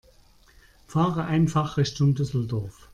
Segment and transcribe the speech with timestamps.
[0.87, 2.89] Fahre einfach Richtung Düsseldorf